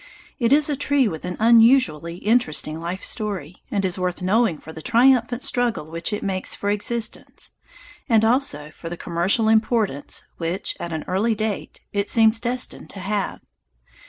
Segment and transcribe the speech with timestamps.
[0.39, 4.73] It is a tree with an unusually interesting life story, and is worth knowing for
[4.73, 7.51] the triumphant struggle which it makes for existence,
[8.09, 12.99] and also for the commercial importance which, at an early date, it seems destined to
[12.99, 13.41] have.